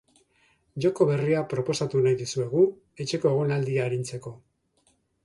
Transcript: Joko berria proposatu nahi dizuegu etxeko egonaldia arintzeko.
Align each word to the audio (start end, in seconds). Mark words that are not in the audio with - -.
Joko 0.85 1.05
berria 1.09 1.43
proposatu 1.51 2.01
nahi 2.05 2.17
dizuegu 2.21 2.63
etxeko 3.05 3.35
egonaldia 3.35 3.85
arintzeko. 3.89 4.33